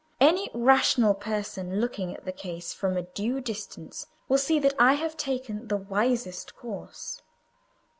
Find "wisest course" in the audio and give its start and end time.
5.77-7.21